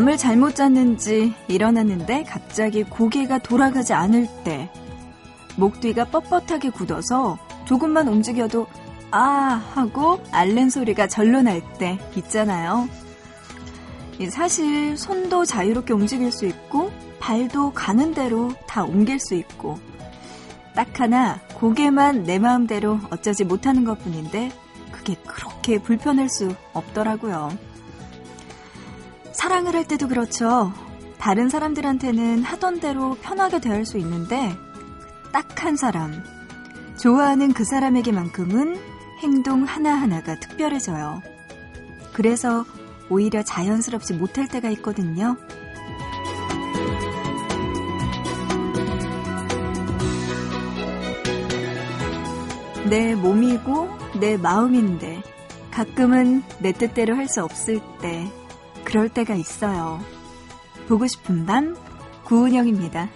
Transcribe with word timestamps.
잠을 0.00 0.16
잘못 0.16 0.54
잤는지 0.54 1.34
일어났는데 1.46 2.24
갑자기 2.24 2.84
고개가 2.84 3.36
돌아가지 3.40 3.92
않을 3.92 4.28
때, 4.44 4.70
목 5.56 5.78
뒤가 5.80 6.06
뻣뻣하게 6.06 6.72
굳어서 6.72 7.38
조금만 7.66 8.08
움직여도 8.08 8.66
아 9.10 9.62
하고 9.74 10.18
앓는 10.32 10.70
소리가 10.70 11.06
절로 11.06 11.42
날 11.42 11.60
때 11.78 11.98
있잖아요. 12.16 12.88
사실 14.30 14.96
손도 14.96 15.44
자유롭게 15.44 15.92
움직일 15.92 16.32
수 16.32 16.46
있고 16.46 16.90
발도 17.18 17.74
가는 17.74 18.14
대로 18.14 18.54
다 18.66 18.84
옮길 18.84 19.20
수 19.20 19.34
있고 19.34 19.78
딱 20.74 20.98
하나 20.98 21.40
고개만 21.56 22.22
내 22.22 22.38
마음대로 22.38 23.00
어쩌지 23.10 23.44
못하는 23.44 23.84
것 23.84 24.02
뿐인데 24.02 24.50
그게 24.92 25.14
그렇게 25.26 25.78
불편할 25.78 26.30
수 26.30 26.54
없더라고요. 26.72 27.50
사랑을 29.50 29.74
할 29.74 29.84
때도 29.84 30.06
그렇죠. 30.06 30.72
다른 31.18 31.48
사람들한테는 31.48 32.44
하던 32.44 32.78
대로 32.78 33.16
편하게 33.20 33.60
대할 33.60 33.84
수 33.84 33.98
있는데 33.98 34.56
딱 35.32 35.64
한 35.64 35.76
사람, 35.76 36.22
좋아하는 37.02 37.52
그 37.52 37.64
사람에게만큼은 37.64 38.78
행동 39.18 39.64
하나하나가 39.64 40.38
특별해져요. 40.38 41.20
그래서 42.12 42.64
오히려 43.08 43.42
자연스럽지 43.42 44.14
못할 44.14 44.46
때가 44.46 44.70
있거든요. 44.70 45.36
내 52.88 53.16
몸이고 53.16 53.88
내 54.20 54.36
마음인데 54.36 55.24
가끔은 55.72 56.44
내 56.60 56.70
뜻대로 56.70 57.16
할 57.16 57.26
수 57.26 57.42
없을 57.42 57.80
때 58.00 58.30
그럴 58.90 59.08
때가 59.08 59.36
있어요. 59.36 60.00
보고 60.88 61.06
싶은 61.06 61.46
밤, 61.46 61.76
구은영입니다. 62.24 63.08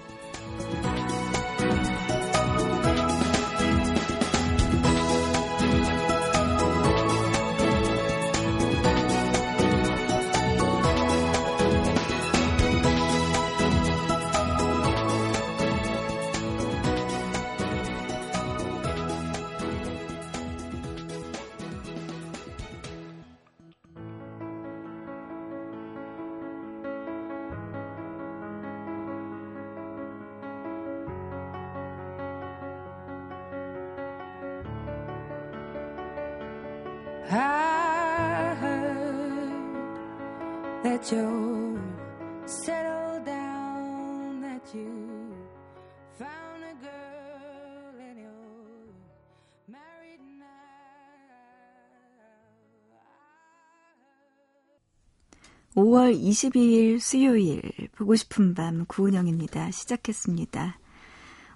5월 55.75 56.17
22일 56.17 57.01
수요일 57.01 57.61
보고 57.97 58.15
싶은 58.15 58.55
밤 58.55 58.85
구은영입니다. 58.87 59.73
시작했습니다. 59.73 60.79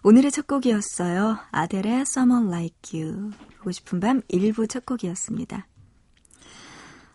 오늘의 0.02 0.32
첫 0.32 0.48
곡이었어요. 0.48 1.38
아델의 1.52 2.00
Someone 2.00 2.48
Like 2.48 3.00
You 3.00 3.30
보고 3.58 3.70
싶은 3.70 4.00
밤 4.00 4.22
1부 4.22 4.68
첫 4.68 4.84
곡이었습니다. 4.84 5.68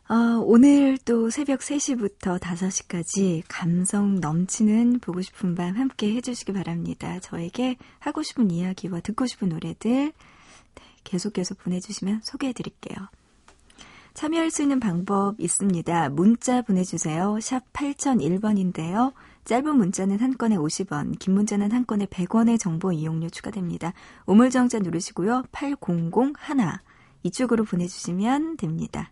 어, 0.10 0.16
오늘 0.46 0.98
또 1.00 1.30
새벽 1.30 1.60
3시부터 1.60 2.40
5시까지 2.40 3.44
감성 3.50 4.22
넘치는 4.22 5.00
보고 5.00 5.22
싶은 5.22 5.56
밤 5.56 5.76
함께 5.76 6.14
해주시기 6.16 6.54
바랍니다. 6.54 7.20
저에게 7.20 7.76
하고 8.00 8.24
싶은 8.24 8.50
이야기와 8.50 9.02
듣고 9.02 9.26
싶은 9.26 9.50
노래들 9.50 10.14
네, 10.76 10.84
계속해서 11.04 11.56
보내주시면 11.56 12.22
소개해드릴게요. 12.24 13.10
참여할 14.14 14.52
수 14.52 14.62
있는 14.62 14.80
방법 14.80 15.40
있습니다. 15.40 16.10
문자 16.10 16.62
보내주세요. 16.62 17.40
샵 17.42 17.64
8001번인데요. 17.74 19.14
짧은 19.46 19.76
문자는 19.76 20.20
한 20.20 20.38
건에 20.38 20.56
50원, 20.56 21.18
긴 21.18 21.34
문자는 21.34 21.72
한 21.72 21.86
건에 21.86 22.06
100원의 22.06 22.60
정보 22.60 22.92
이용료 22.92 23.30
추가됩니다. 23.30 23.94
우물정자 24.28 24.80
누르시고요. 24.80 25.46
8001 25.52 26.34
이쪽으로 27.24 27.64
보내주시면 27.66 28.58
됩니다. 28.58 29.12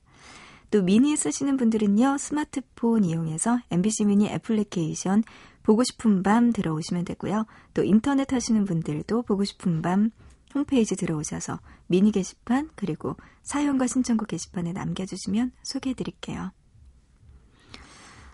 또 0.69 0.83
미니 0.83 1.17
쓰시는 1.17 1.57
분들은요. 1.57 2.17
스마트폰 2.17 3.03
이용해서 3.03 3.59
MBC 3.71 4.05
미니 4.05 4.29
애플리케이션 4.29 5.23
보고 5.63 5.83
싶은 5.83 6.21
밤 6.23 6.53
들어오시면 6.53 7.05
되고요. 7.05 7.45
또 7.73 7.83
인터넷 7.83 8.31
하시는 8.31 8.63
분들도 8.65 9.23
보고 9.23 9.43
싶은 9.43 9.81
밤 9.81 10.11
홈페이지 10.53 10.95
들어오셔서 10.95 11.59
미니 11.87 12.11
게시판 12.11 12.69
그리고 12.75 13.15
사연과 13.43 13.87
신청곡 13.87 14.27
게시판에 14.27 14.73
남겨주시면 14.73 15.51
소개해드릴게요. 15.63 16.51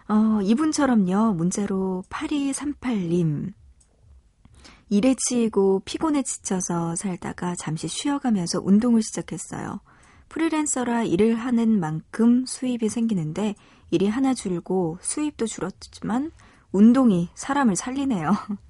어, 0.09 0.41
이분처럼요, 0.41 1.33
문자로 1.33 2.03
8238님. 2.09 3.53
일에 4.89 5.15
치이고 5.15 5.81
피곤에 5.83 6.23
지쳐서 6.23 6.95
살다가 6.95 7.55
잠시 7.55 7.89
쉬어가면서 7.89 8.61
운동을 8.63 9.01
시작했어요. 9.01 9.81
프리랜서라 10.29 11.03
일을 11.03 11.35
하는 11.35 11.79
만큼 11.79 12.45
수입이 12.45 12.87
생기는데 12.87 13.55
일이 13.91 14.07
하나 14.07 14.33
줄고 14.33 14.97
수입도 15.01 15.45
줄었지만 15.45 16.31
운동이 16.71 17.29
사람을 17.35 17.75
살리네요. 17.75 18.31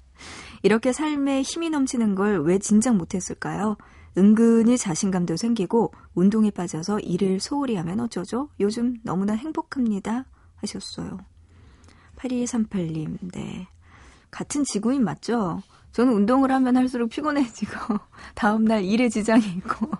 이렇게 0.62 0.92
삶에 0.92 1.42
힘이 1.42 1.70
넘치는 1.70 2.14
걸 2.14 2.40
왜 2.40 2.58
진작 2.58 2.96
못했을까요? 2.96 3.76
은근히 4.16 4.76
자신감도 4.78 5.36
생기고 5.36 5.92
운동에 6.14 6.50
빠져서 6.50 7.00
일을 7.00 7.40
소홀히 7.40 7.76
하면 7.76 8.00
어쩌죠? 8.00 8.48
요즘 8.58 8.96
너무나 9.02 9.34
행복합니다. 9.34 10.24
하셨어요. 10.56 11.18
8238님, 12.16 13.18
네. 13.32 13.68
같은 14.30 14.64
지구인 14.64 15.04
맞죠? 15.04 15.62
저는 15.92 16.12
운동을 16.12 16.50
하면 16.50 16.76
할수록 16.76 17.10
피곤해지고, 17.10 17.98
다음날 18.34 18.84
일에 18.84 19.08
지장이 19.08 19.44
있고, 19.58 19.90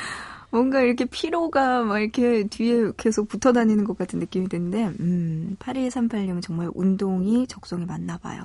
뭔가 0.50 0.80
이렇게 0.80 1.04
피로가 1.04 1.82
막 1.84 1.98
이렇게 1.98 2.46
뒤에 2.48 2.92
계속 2.96 3.28
붙어 3.28 3.52
다니는 3.52 3.84
것 3.84 3.98
같은 3.98 4.18
느낌이 4.18 4.48
드는데, 4.48 4.86
음, 5.00 5.56
8238님은 5.58 6.40
정말 6.42 6.70
운동이 6.74 7.46
적성에 7.46 7.84
맞나 7.84 8.16
봐요. 8.16 8.44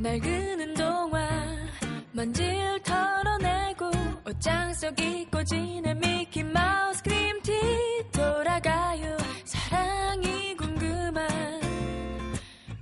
그는 0.00 0.74
동안 0.74 1.68
먼지를 2.12 2.80
털어내고 2.84 3.90
옷장 4.28 4.72
속 4.72 4.98
잊고 5.00 5.42
지낸 5.42 5.98
미키마우스 5.98 7.02
크림티 7.02 8.04
돌아가요. 8.12 9.16
사랑이 9.44 10.56
궁금한 10.56 11.28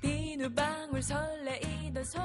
비누방울 0.03 1.03
설레이던 1.03 2.05
소 2.05 2.21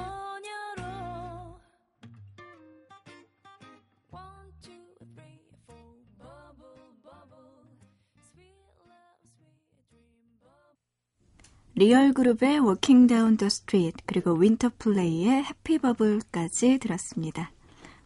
리얼 11.82 12.12
그룹의 12.12 12.60
Walking 12.60 13.08
Down 13.08 13.36
the 13.38 13.48
Street 13.48 14.04
그리고 14.06 14.34
윈터 14.34 14.70
플레이의 14.78 15.42
Happy 15.42 15.78
Bubble까지 15.78 16.78
들었습니다. 16.78 17.50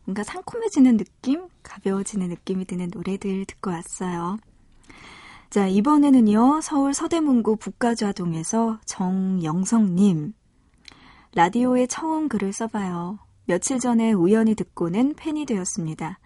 뭔가 0.07 0.23
상콤해지는 0.23 0.97
느낌, 0.97 1.47
가벼워지는 1.63 2.29
느낌이 2.29 2.65
드는 2.65 2.89
노래들 2.91 3.45
듣고 3.45 3.73
왔어요. 3.73 4.39
자, 5.51 5.69
이번에는요, 5.69 6.63
서울 6.63 6.95
서대문구 6.95 7.57
북가좌동에서 7.57 8.81
정영성님. 8.87 10.33
라디오에 11.35 11.87
처음 11.87 12.31
글을 12.31 12.55
써봐요. 12.55 13.19
며칠 13.45 13.79
전에 13.79 14.13
우연히 14.13 14.55
듣고는 14.55 15.13
팬이 15.17 15.45
되었습니다. 15.45 16.19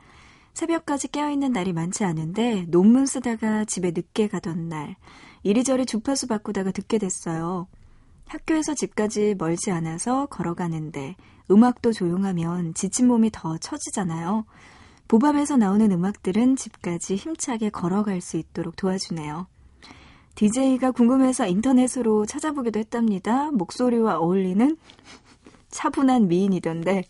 새벽까지 0.55 1.09
깨어있는 1.09 1.51
날이 1.51 1.73
많지 1.73 2.05
않은데, 2.05 2.67
논문 2.69 3.07
쓰다가 3.07 3.65
집에 3.65 3.91
늦게 3.91 4.29
가던 4.29 4.69
날, 4.69 4.95
이리저리 5.43 5.87
주파수 5.87 6.27
바꾸다가 6.27 6.71
듣게 6.71 6.99
됐어요. 6.99 7.67
학교에서 8.27 8.75
집까지 8.75 9.35
멀지 9.39 9.71
않아서 9.71 10.27
걸어가는데, 10.27 11.17
음악도 11.51 11.93
조용하면 11.93 12.75
지친 12.75 13.09
몸이 13.09 13.31
더 13.33 13.59
처지잖아요. 13.59 14.45
보밤에서 15.09 15.57
나오는 15.57 15.91
음악들은 15.91 16.55
집까지 16.55 17.17
힘차게 17.17 17.71
걸어갈 17.71 18.21
수 18.21 18.37
있도록 18.37 18.77
도와주네요. 18.77 19.49
DJ가 20.37 20.93
궁금해서 20.93 21.47
인터넷으로 21.47 22.27
찾아보기도 22.27 22.79
했답니다. 22.79 23.51
목소리와 23.51 24.19
어울리는 24.19 24.77
차분한 25.71 26.29
미인이던데 26.29 27.05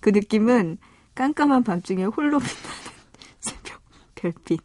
그 0.00 0.10
느낌은 0.10 0.78
깜깜한 1.14 1.64
밤중에 1.64 2.04
홀로 2.04 2.38
빛나는 2.38 2.90
새벽 3.40 3.80
별빛. 4.14 4.60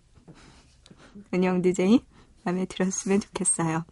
은영 1.33 1.61
DJ 1.61 2.01
마음에 2.43 2.65
들었으면 2.65 3.19
좋겠어요. 3.19 3.85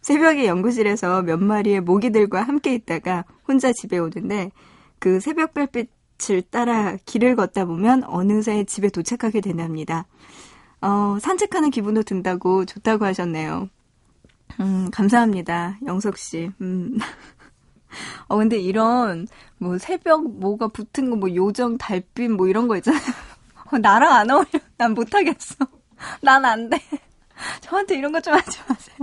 새벽에 0.00 0.46
연구실에서 0.46 1.22
몇 1.22 1.38
마리의 1.38 1.80
모기들과 1.80 2.42
함께 2.42 2.74
있다가 2.74 3.24
혼자 3.46 3.72
집에 3.72 3.98
오는데 3.98 4.50
그 4.98 5.20
새벽 5.20 5.54
별빛을 5.54 6.42
따라 6.50 6.96
길을 7.04 7.36
걷다 7.36 7.64
보면 7.66 8.04
어느새 8.04 8.64
집에 8.64 8.88
도착하게 8.88 9.40
된답니다. 9.40 10.06
어, 10.80 11.18
산책하는 11.20 11.70
기분도 11.70 12.02
든다고 12.02 12.64
좋다고 12.64 13.04
하셨네요. 13.04 13.68
음, 14.60 14.90
감사합니다. 14.92 15.78
영석 15.86 16.16
씨. 16.18 16.50
음. 16.60 16.98
어, 18.28 18.36
근데 18.36 18.58
이런, 18.58 19.26
뭐, 19.58 19.78
새벽 19.78 20.28
뭐가 20.38 20.68
붙은 20.68 21.10
거, 21.10 21.16
뭐, 21.16 21.34
요정, 21.34 21.78
달빛, 21.78 22.30
뭐, 22.30 22.48
이런 22.48 22.68
거 22.68 22.76
있잖아요. 22.76 23.00
어, 23.72 23.78
나랑 23.78 24.12
안 24.12 24.30
어울려. 24.30 24.48
난 24.76 24.94
못하겠어. 24.94 25.56
난 26.22 26.44
안 26.44 26.68
돼. 26.70 26.78
저한테 27.62 27.96
이런 27.96 28.12
거 28.12 28.20
좀 28.20 28.34
하지 28.34 28.58
마세요. 28.68 28.96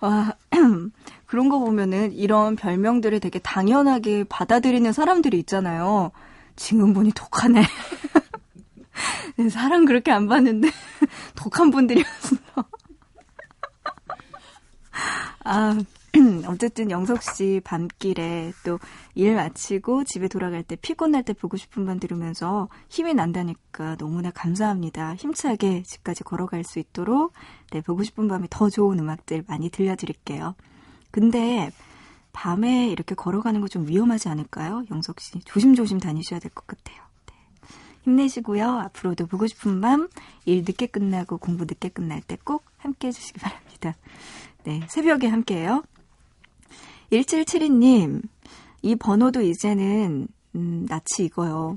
와, 0.00 0.34
그런 1.26 1.48
거 1.48 1.58
보면은 1.58 2.12
이런 2.12 2.56
별명들을 2.56 3.20
되게 3.20 3.38
당연하게 3.38 4.24
받아들이는 4.24 4.92
사람들이 4.92 5.38
있잖아요. 5.40 6.10
지금 6.56 6.92
보니 6.92 7.12
독하네. 7.14 7.62
사람 9.50 9.86
그렇게 9.86 10.10
안 10.10 10.28
봤는데, 10.28 10.68
독한 11.34 11.70
분들이었어. 11.70 12.36
아, 15.44 15.78
어쨌든 16.46 16.90
영석 16.90 17.22
씨 17.22 17.60
밤길에 17.64 18.52
또 18.64 18.78
일 19.14 19.34
마치고 19.34 20.04
집에 20.04 20.28
돌아갈 20.28 20.62
때 20.62 20.76
피곤할 20.76 21.22
때 21.22 21.32
보고 21.32 21.56
싶은 21.56 21.84
밤 21.86 21.98
들으면서 22.00 22.68
힘이 22.88 23.14
난다니까 23.14 23.96
너무나 23.96 24.30
감사합니다. 24.30 25.14
힘차게 25.16 25.82
집까지 25.84 26.24
걸어갈 26.24 26.64
수 26.64 26.78
있도록 26.78 27.32
네, 27.72 27.80
보고 27.82 28.02
싶은 28.02 28.28
밤에 28.28 28.46
더 28.50 28.68
좋은 28.70 28.98
음악들 28.98 29.44
많이 29.48 29.68
들려드릴게요. 29.70 30.54
근데 31.10 31.70
밤에 32.32 32.88
이렇게 32.88 33.14
걸어가는 33.14 33.60
거 33.60 33.68
좀 33.68 33.86
위험하지 33.86 34.28
않을까요? 34.30 34.84
영석 34.90 35.20
씨 35.20 35.40
조심조심 35.44 35.98
다니셔야 36.00 36.40
될 36.40 36.50
것 36.54 36.66
같아요. 36.66 37.02
네. 37.26 37.34
힘내시고요. 38.04 38.66
앞으로도 38.66 39.26
보고 39.26 39.46
싶은 39.46 39.80
밤 39.80 40.08
일 40.46 40.64
늦게 40.66 40.86
끝나고 40.86 41.38
공부 41.38 41.64
늦게 41.64 41.88
끝날 41.90 42.20
때 42.22 42.36
꼭 42.44 42.64
함께 42.78 43.08
해주시기 43.08 43.40
바랍니다. 43.40 43.94
네, 44.64 44.80
새벽에 44.88 45.26
함께해요. 45.28 45.82
1772님, 47.12 48.22
이 48.80 48.96
번호도 48.96 49.42
이제는, 49.42 50.28
음, 50.54 50.86
낯이 50.88 51.26
익어요. 51.26 51.76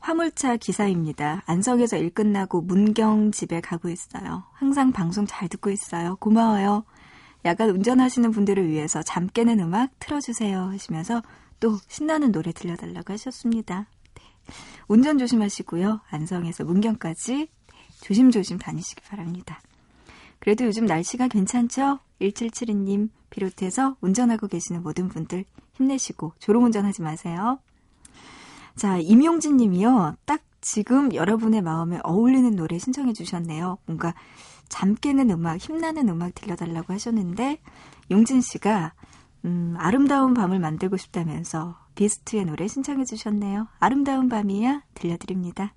화물차 0.00 0.56
기사입니다. 0.56 1.42
안성에서 1.46 1.96
일 1.96 2.10
끝나고 2.10 2.60
문경 2.60 3.30
집에 3.30 3.60
가고 3.60 3.88
있어요. 3.88 4.42
항상 4.52 4.92
방송 4.92 5.26
잘 5.26 5.48
듣고 5.48 5.70
있어요. 5.70 6.16
고마워요. 6.16 6.84
야간 7.44 7.70
운전하시는 7.70 8.30
분들을 8.32 8.68
위해서 8.68 9.02
잠 9.02 9.28
깨는 9.28 9.60
음악 9.60 9.90
틀어주세요. 10.00 10.64
하시면서 10.64 11.22
또 11.60 11.78
신나는 11.88 12.32
노래 12.32 12.52
들려달라고 12.52 13.12
하셨습니다. 13.12 13.86
네. 14.14 14.22
운전 14.88 15.18
조심하시고요. 15.18 16.00
안성에서 16.10 16.64
문경까지 16.64 17.32
네, 17.34 17.48
조심조심 18.02 18.58
다니시기 18.58 19.02
바랍니다. 19.02 19.60
그래도 20.40 20.66
요즘 20.66 20.84
날씨가 20.84 21.28
괜찮죠? 21.28 22.00
1772님 22.20 23.08
비롯해서 23.34 23.96
운전하고 24.00 24.46
계시는 24.46 24.82
모든 24.82 25.08
분들 25.08 25.44
힘내시고 25.74 26.32
졸음운전하지 26.38 27.02
마세요. 27.02 27.58
자, 28.76 28.98
임용진 28.98 29.56
님이요. 29.56 30.16
딱 30.24 30.40
지금 30.60 31.12
여러분의 31.14 31.60
마음에 31.60 31.98
어울리는 32.04 32.54
노래 32.56 32.78
신청해 32.78 33.12
주셨네요. 33.12 33.78
뭔가 33.86 34.14
잠 34.68 34.94
깨는 34.94 35.30
음악, 35.30 35.58
힘나는 35.58 36.08
음악 36.08 36.34
들려달라고 36.34 36.92
하셨는데 36.92 37.58
용진 38.10 38.40
씨가 38.40 38.94
음, 39.44 39.74
아름다운 39.78 40.32
밤을 40.32 40.58
만들고 40.58 40.96
싶다면서 40.96 41.76
비스트의 41.96 42.46
노래 42.46 42.66
신청해 42.66 43.04
주셨네요. 43.04 43.68
아름다운 43.78 44.28
밤이야 44.28 44.82
들려드립니다. 44.94 45.74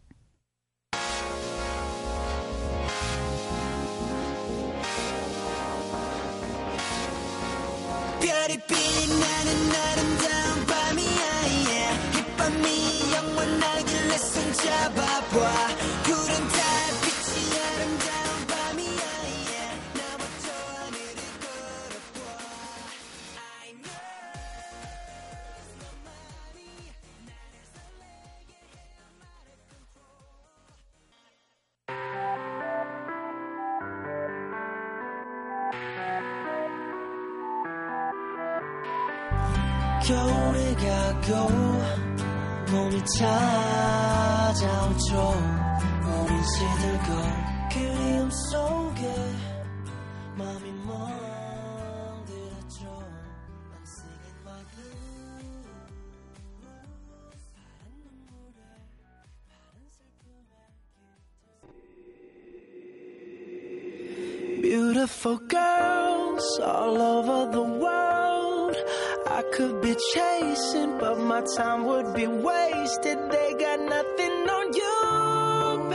been 72.17 72.41
wasted. 72.41 73.19
They 73.29 73.53
got 73.63 73.79
nothing 73.79 74.36
on 74.57 74.65
you, 74.81 74.97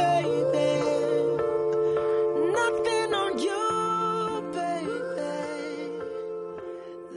baby. 0.00 0.70
Nothing 2.58 3.10
on 3.22 3.32
you, 3.46 3.62
baby. 4.54 5.34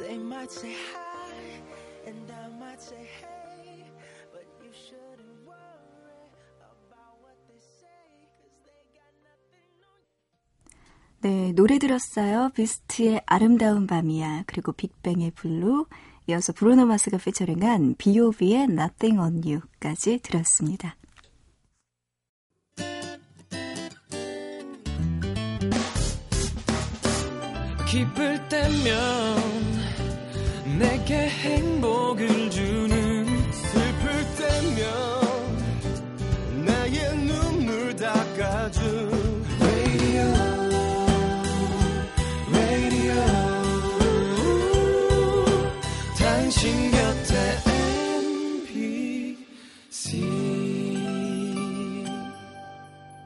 They 0.01 0.17
might 0.17 0.51
say 0.51 0.73
hi, 0.73 1.37
and 2.07 2.25
I 2.31 2.47
might 2.59 2.81
say 2.81 3.03
hey, 3.21 3.85
but 4.33 4.45
you 4.63 4.71
shouldn't 4.73 5.37
worry 5.45 6.25
about 6.73 7.13
what 7.21 7.37
they 7.47 7.61
say, 7.61 8.09
cause 8.41 8.57
they 8.65 8.81
got 8.97 9.13
nothing 9.21 9.69
on 9.93 10.01
you. 10.09 10.25
네, 11.21 11.53
노래 11.53 11.77
들었어요. 11.77 12.49
비스트의 12.55 13.21
아름다운 13.27 13.85
밤이야. 13.85 14.45
그리고 14.47 14.71
빅뱅의 14.71 15.31
블루. 15.35 15.85
이어서 16.27 16.53
브루노 16.53 16.85
마스가 16.85 17.17
피처링한 17.17 17.95
B.O.B의 17.97 18.63
Nothing 18.63 19.19
on 19.19 19.41
You까지 19.45 20.19
들었습니다. 20.23 20.95
기쁠 27.87 28.49
때면 28.49 29.24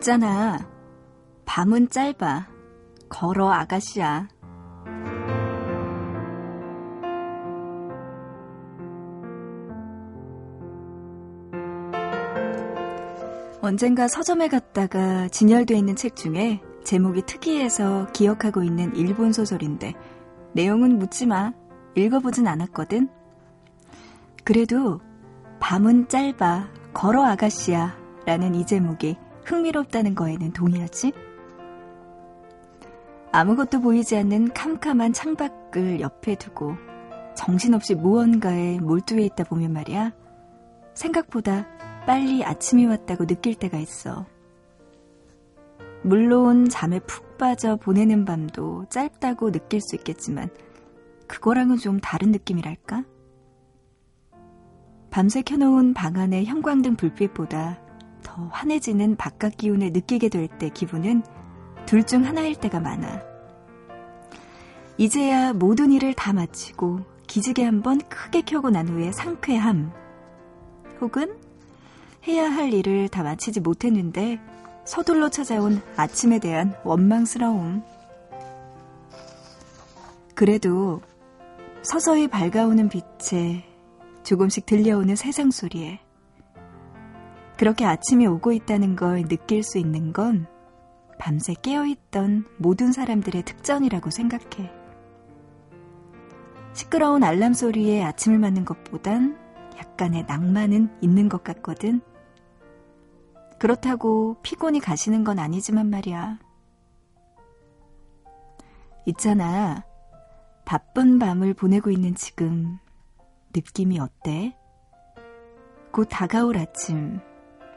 있잖아. 0.00 0.58
밤은 1.44 1.90
짧아. 1.90 2.48
걸어 3.10 3.50
아가씨야. 3.50 4.28
언젠가 13.60 14.08
서점에 14.08 14.48
갔다가 14.48 15.28
진열돼 15.28 15.76
있는 15.76 15.94
책 15.96 16.16
중에 16.16 16.62
제목이 16.82 17.22
특이해서 17.26 18.06
기억하고 18.12 18.62
있는 18.62 18.96
일본 18.96 19.32
소설인데 19.32 19.92
내용은 20.54 20.98
묻지 20.98 21.26
마. 21.26 21.52
읽어보진 21.94 22.46
않았거든. 22.46 23.08
그래도 24.44 25.00
밤은 25.60 26.08
짧아. 26.08 26.68
걸어 26.94 27.22
아가씨야. 27.24 27.98
라는 28.24 28.54
이 28.54 28.64
제목이 28.64 29.16
흥미롭다는 29.44 30.14
거에는 30.14 30.52
동의하지? 30.52 31.12
아무것도 33.32 33.80
보이지 33.80 34.16
않는 34.16 34.52
캄캄한 34.52 35.12
창밖을 35.12 36.00
옆에 36.00 36.34
두고 36.34 36.74
정신없이 37.36 37.94
무언가에 37.94 38.78
몰두해 38.80 39.24
있다 39.26 39.44
보면 39.44 39.72
말이야. 39.72 40.12
생각보다 40.94 41.66
빨리 42.06 42.44
아침이 42.44 42.86
왔다고 42.86 43.26
느낄 43.26 43.54
때가 43.54 43.78
있어. 43.78 44.26
물론 46.02 46.68
잠에 46.68 46.98
푹 47.00 47.38
빠져 47.38 47.76
보내는 47.76 48.24
밤도 48.24 48.86
짧다고 48.90 49.52
느낄 49.52 49.80
수 49.80 49.96
있겠지만 49.96 50.48
그거랑은 51.26 51.76
좀 51.76 52.00
다른 52.00 52.32
느낌이랄까? 52.32 53.04
밤새 55.10 55.42
켜놓은 55.42 55.94
방 55.94 56.16
안의 56.16 56.46
형광등 56.46 56.96
불빛보다 56.96 57.78
더 58.30 58.48
환해지는 58.52 59.16
바깥 59.16 59.56
기운을 59.56 59.90
느끼게 59.90 60.28
될 60.28 60.46
때 60.46 60.68
기분은 60.68 61.24
둘 61.86 62.04
중 62.04 62.24
하나일 62.24 62.54
때가 62.54 62.78
많아. 62.78 63.22
이제야 64.98 65.52
모든 65.52 65.90
일을 65.90 66.14
다 66.14 66.32
마치고 66.32 67.00
기지개 67.26 67.64
한번 67.64 67.98
크게 68.08 68.42
켜고 68.42 68.70
난 68.70 68.88
후에 68.88 69.10
상쾌함. 69.10 69.92
혹은 71.00 71.36
해야 72.28 72.48
할 72.48 72.72
일을 72.72 73.08
다 73.08 73.24
마치지 73.24 73.58
못했는데 73.60 74.38
서둘러 74.84 75.28
찾아온 75.28 75.82
아침에 75.96 76.38
대한 76.38 76.76
원망스러움. 76.84 77.82
그래도 80.36 81.00
서서히 81.82 82.28
밝아오는 82.28 82.88
빛에 82.88 83.64
조금씩 84.22 84.66
들려오는 84.66 85.16
세상 85.16 85.50
소리에 85.50 85.98
그렇게 87.60 87.84
아침이 87.84 88.26
오고 88.26 88.52
있다는 88.52 88.96
걸 88.96 89.28
느낄 89.28 89.62
수 89.62 89.76
있는 89.76 90.14
건 90.14 90.46
밤새 91.18 91.52
깨어있던 91.52 92.46
모든 92.56 92.90
사람들의 92.90 93.42
특전이라고 93.42 94.08
생각해. 94.08 94.72
시끄러운 96.72 97.22
알람 97.22 97.52
소리에 97.52 98.02
아침을 98.02 98.38
맞는 98.38 98.64
것보단 98.64 99.38
약간의 99.76 100.24
낭만은 100.24 100.88
있는 101.02 101.28
것 101.28 101.44
같거든. 101.44 102.00
그렇다고 103.58 104.38
피곤이 104.40 104.80
가시는 104.80 105.22
건 105.22 105.38
아니지만 105.38 105.90
말이야. 105.90 106.38
있잖아. 109.04 109.84
바쁜 110.64 111.18
밤을 111.18 111.52
보내고 111.52 111.90
있는 111.90 112.14
지금 112.14 112.78
느낌이 113.54 114.00
어때? 114.00 114.56
곧 115.92 116.06
다가올 116.10 116.56
아침, 116.56 117.20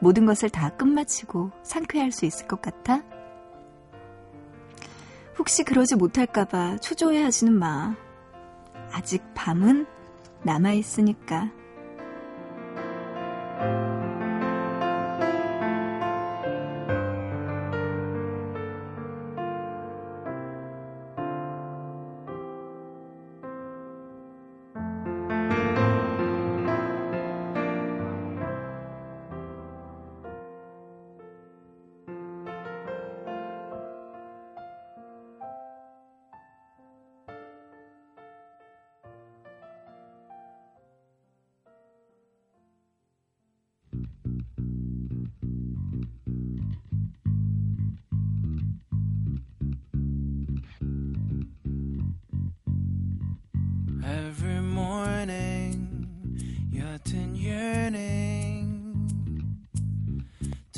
모든 0.04 0.26
것을 0.26 0.50
다 0.50 0.68
끝마치고 0.68 1.50
상쾌할 1.62 2.12
수 2.12 2.26
있을 2.26 2.46
것 2.46 2.60
같아? 2.60 3.02
혹시 5.38 5.64
그러지 5.64 5.96
못할까봐 5.96 6.76
초조해 6.76 7.22
하지는 7.22 7.54
마. 7.54 7.96
아직 8.92 9.24
밤은 9.34 9.86
남아있으니까. 10.42 11.50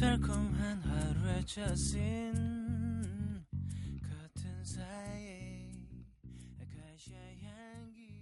달콤한 0.07 0.83
하루의 0.83 1.45
자신 1.47 2.33
같은 4.01 4.65
사이 4.65 5.73
아카시아 6.61 7.19
향기 7.43 8.13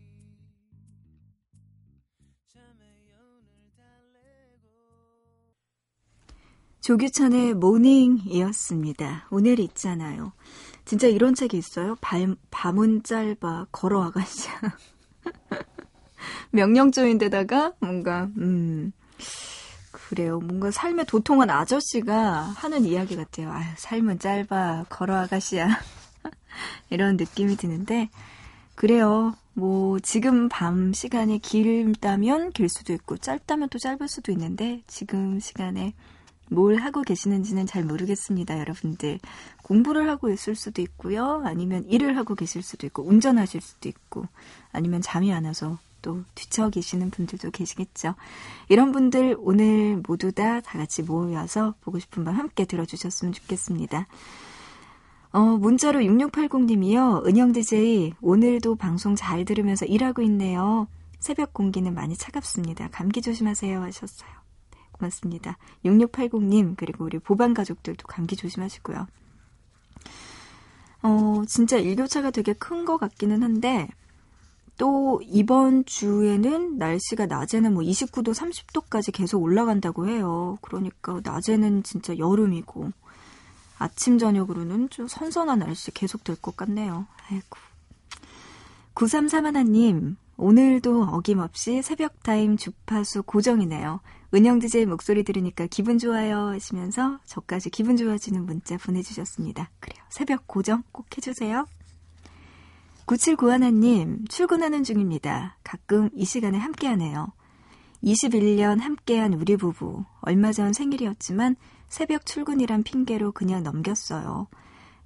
잠의 2.48 2.88
여운을 3.12 3.70
달래고 3.76 4.64
조규찬의 6.80 7.52
모닝이었습니다. 7.52 9.28
오늘 9.30 9.60
있잖아요. 9.60 10.32
진짜 10.86 11.06
이런 11.06 11.34
책이 11.34 11.58
있어요. 11.58 11.96
밤, 12.00 12.36
밤은 12.50 13.02
짧아, 13.02 13.66
걸어 13.70 14.04
아가씨야. 14.04 14.54
명령조인데다가 16.50 17.74
뭔가, 17.78 18.30
음, 18.38 18.92
그래요. 20.14 20.38
뭔가 20.38 20.70
삶의 20.70 21.06
도통한 21.06 21.50
아저씨가 21.50 22.42
하는 22.42 22.84
이야기 22.84 23.16
같아요. 23.16 23.50
아유, 23.50 23.64
삶은 23.76 24.20
짧아, 24.20 24.84
걸어 24.88 25.16
아가씨야. 25.16 25.66
이런 26.90 27.16
느낌이 27.16 27.56
드는데, 27.56 28.10
그래요. 28.76 29.34
뭐, 29.54 29.98
지금 29.98 30.48
밤 30.48 30.92
시간이 30.92 31.40
길다면 31.40 32.52
길 32.52 32.68
수도 32.68 32.92
있고, 32.92 33.16
짧다면 33.16 33.70
또 33.70 33.80
짧을 33.80 34.06
수도 34.06 34.30
있는데, 34.30 34.82
지금 34.86 35.40
시간에 35.40 35.94
뭘 36.48 36.76
하고 36.76 37.02
계시는지는 37.02 37.66
잘 37.66 37.82
모르겠습니다, 37.82 38.60
여러분들. 38.60 39.18
공부를 39.64 40.08
하고 40.08 40.30
있을 40.30 40.54
수도 40.54 40.80
있고요. 40.80 41.42
아니면 41.44 41.84
일을 41.88 42.16
하고 42.16 42.36
계실 42.36 42.62
수도 42.62 42.86
있고, 42.86 43.02
운전하실 43.02 43.60
수도 43.60 43.88
있고, 43.88 44.28
아니면 44.70 45.02
잠이 45.02 45.32
안 45.32 45.44
와서 45.44 45.76
또 46.04 46.22
뒤처 46.34 46.68
계시는 46.68 47.10
분들도 47.10 47.50
계시겠죠. 47.50 48.14
이런 48.68 48.92
분들 48.92 49.36
오늘 49.40 50.02
모두 50.06 50.30
다 50.32 50.60
다 50.60 50.78
같이 50.78 51.02
모여서 51.02 51.74
보고 51.80 51.98
싶은 51.98 52.24
밤 52.24 52.36
함께 52.36 52.66
들어주셨으면 52.66 53.32
좋겠습니다. 53.32 54.06
어, 55.32 55.40
문자로 55.40 56.00
6680님이요. 56.00 57.26
은영 57.26 57.52
DJ, 57.52 58.14
오늘도 58.20 58.76
방송 58.76 59.16
잘 59.16 59.44
들으면서 59.46 59.86
일하고 59.86 60.22
있네요. 60.22 60.86
새벽 61.18 61.54
공기는 61.54 61.92
많이 61.94 62.16
차갑습니다. 62.16 62.90
감기 62.92 63.22
조심하세요 63.22 63.80
하셨어요. 63.82 64.30
네, 64.72 64.78
고맙습니다. 64.92 65.56
6680님, 65.84 66.74
그리고 66.76 67.04
우리 67.04 67.18
보반 67.18 67.54
가족들도 67.54 68.06
감기 68.06 68.36
조심하시고요. 68.36 69.06
어, 71.02 71.42
진짜 71.48 71.78
일교차가 71.78 72.30
되게 72.30 72.52
큰 72.52 72.84
것 72.84 72.98
같기는 72.98 73.42
한데, 73.42 73.88
또 74.76 75.20
이번 75.24 75.84
주에는 75.84 76.78
날씨가 76.78 77.26
낮에는 77.26 77.74
뭐 77.74 77.82
29도, 77.82 78.34
30도까지 78.34 79.12
계속 79.12 79.42
올라간다고 79.42 80.08
해요. 80.08 80.58
그러니까 80.62 81.20
낮에는 81.22 81.82
진짜 81.84 82.16
여름이고, 82.18 82.90
아침, 83.78 84.18
저녁으로는 84.18 84.90
좀 84.90 85.06
선선한 85.08 85.60
날씨 85.60 85.90
계속 85.92 86.24
될 86.24 86.36
것 86.36 86.56
같네요. 86.56 87.06
아이고. 87.30 87.58
9331님, 88.94 90.16
오늘도 90.36 91.04
어김없이 91.04 91.82
새벽 91.82 92.22
타임 92.22 92.56
주파수 92.56 93.22
고정이네요. 93.22 94.00
은영 94.34 94.58
DJ 94.58 94.86
목소리 94.86 95.22
들으니까 95.22 95.66
기분 95.66 95.98
좋아요 95.98 96.48
하시면서 96.48 97.18
저까지 97.24 97.70
기분 97.70 97.96
좋아지는 97.96 98.44
문자 98.46 98.76
보내주셨습니다. 98.76 99.70
그래요. 99.78 100.04
새벽 100.10 100.46
고정 100.48 100.82
꼭 100.90 101.06
해주세요. 101.16 101.66
9791님, 103.06 104.28
출근하는 104.30 104.82
중입니다. 104.82 105.58
가끔 105.62 106.08
이 106.14 106.24
시간에 106.24 106.58
함께하네요. 106.58 107.28
21년 108.02 108.80
함께한 108.80 109.34
우리 109.34 109.56
부부. 109.56 110.04
얼마 110.20 110.52
전 110.52 110.72
생일이었지만 110.72 111.56
새벽 111.88 112.24
출근이란 112.26 112.82
핑계로 112.82 113.32
그냥 113.32 113.62
넘겼어요. 113.62 114.46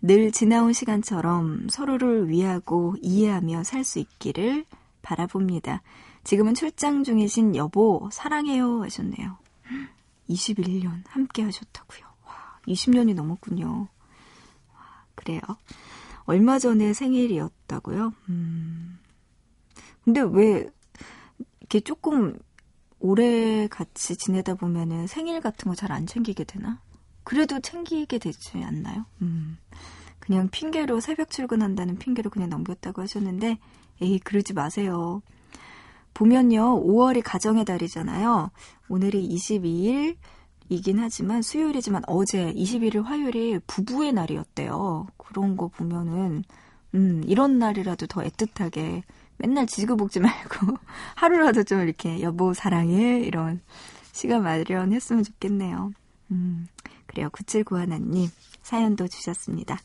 늘 0.01 0.31
지나온 0.31 0.73
시간처럼 0.73 1.69
서로를 1.71 2.29
위하고 2.29 2.95
이해하며 3.03 3.65
살 3.65 3.85
수 3.85 3.99
있기를 3.99 4.65
바라봅니다. 5.03 5.83
지금은 6.23 6.55
출장 6.55 7.03
중이신 7.03 7.57
여보, 7.57 8.09
사랑해요 8.13 8.83
하셨네요. 8.85 9.39
21년 10.31 11.03
함께 11.09 11.43
하셨다고요. 11.43 12.07
와, 12.27 12.61
20년이 12.69 13.15
넘었군요. 13.15 13.89
와, 14.75 14.83
그래요. 15.15 15.41
얼마 16.29 16.59
전에 16.59 16.93
생일이었다고요? 16.93 18.13
음. 18.29 18.99
근데 20.05 20.21
왜 20.21 20.69
이렇게 21.61 21.81
조금 21.81 22.39
오래 22.99 23.67
같이 23.69 24.15
지내다 24.17 24.55
보면은 24.57 25.07
생일 25.07 25.41
같은 25.41 25.71
거 25.71 25.75
잘 25.75 25.91
안 25.91 26.07
챙기게 26.07 26.45
되나? 26.45 26.83
그래도 27.25 27.61
챙기게 27.61 28.19
되지 28.19 28.63
않나요? 28.63 29.07
음. 29.23 29.57
그냥 30.19 30.49
핑계로 30.51 31.01
새벽 31.01 31.31
출근한다는 31.31 31.97
핑계로 31.97 32.29
그냥 32.29 32.51
넘겼다고 32.51 33.01
하셨는데, 33.01 33.59
에이, 34.03 34.19
그러지 34.19 34.53
마세요. 34.53 35.23
보면요, 36.13 36.85
5월이 36.85 37.23
가정의 37.25 37.65
달이잖아요. 37.65 38.51
오늘이 38.91 39.27
22일 39.29 40.17
이긴 40.69 40.99
하지만 40.99 41.43
수요일이지만 41.43 42.03
어제 42.07 42.53
21일 42.53 43.03
화요일이 43.03 43.59
부부의 43.67 44.13
날이었대요. 44.13 45.07
그런 45.17 45.57
거 45.57 45.69
보면은, 45.69 46.45
음, 46.95 47.23
이런 47.27 47.59
날이라도 47.59 48.07
더 48.07 48.23
애틋하게 48.23 49.03
맨날 49.39 49.67
지지고 49.67 49.97
볶지 49.97 50.21
말고 50.21 50.77
하루라도 51.15 51.63
좀 51.63 51.81
이렇게 51.83 52.21
여보 52.23 52.55
사랑해 52.55 53.21
이런 53.21 53.61
시간 54.13 54.43
마련했으면 54.43 55.25
좋겠네요. 55.25 55.93
음, 56.33 56.67
그래요. 57.07 57.31
9791님 57.31 58.29
사연도 58.63 59.09
주셨습니다. 59.09 59.79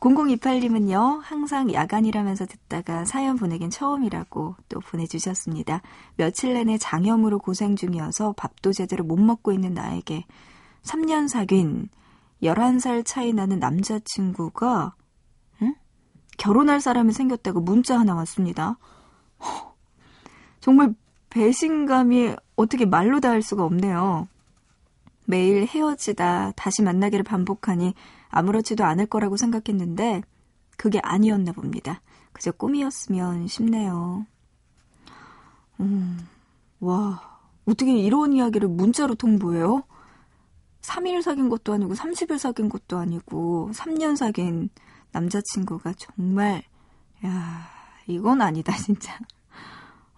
0028님은요, 0.00 1.20
항상 1.22 1.72
야간이라면서 1.72 2.46
듣다가 2.46 3.04
사연 3.04 3.36
보내긴 3.36 3.70
처음이라고 3.70 4.56
또 4.68 4.80
보내주셨습니다. 4.80 5.82
며칠 6.16 6.54
내내 6.54 6.78
장염으로 6.78 7.38
고생 7.38 7.76
중이어서 7.76 8.34
밥도 8.36 8.72
제대로 8.72 9.04
못 9.04 9.16
먹고 9.16 9.52
있는 9.52 9.74
나에게 9.74 10.24
3년 10.82 11.28
사귄 11.28 11.88
11살 12.42 13.04
차이 13.06 13.32
나는 13.32 13.58
남자친구가, 13.58 14.94
응? 15.62 15.74
결혼할 16.36 16.80
사람이 16.80 17.12
생겼다고 17.12 17.60
문자 17.60 17.98
하나 17.98 18.14
왔습니다. 18.14 18.76
정말 20.60 20.94
배신감이 21.30 22.34
어떻게 22.56 22.86
말로 22.86 23.20
다 23.20 23.30
할 23.30 23.42
수가 23.42 23.64
없네요. 23.64 24.28
매일 25.26 25.66
헤어지다 25.66 26.52
다시 26.54 26.82
만나기를 26.82 27.24
반복하니 27.24 27.94
아무렇지도 28.34 28.84
않을 28.84 29.06
거라고 29.06 29.36
생각했는데 29.36 30.22
그게 30.76 30.98
아니었나 31.02 31.52
봅니다. 31.52 32.02
그저 32.32 32.50
꿈이었으면 32.50 33.46
싶네요. 33.46 34.26
음, 35.78 36.18
와, 36.80 37.40
어떻게 37.64 37.96
이런 37.96 38.32
이야기를 38.32 38.68
문자로 38.68 39.14
통보해요? 39.14 39.84
3일 40.82 41.22
사귄 41.22 41.48
것도 41.48 41.72
아니고 41.72 41.94
30일 41.94 42.38
사귄 42.38 42.68
것도 42.68 42.98
아니고 42.98 43.70
3년 43.72 44.16
사귄 44.16 44.68
남자친구가 45.12 45.94
정말 45.96 46.64
야, 47.24 47.68
이건 48.08 48.42
아니다 48.42 48.74
진짜. 48.76 49.16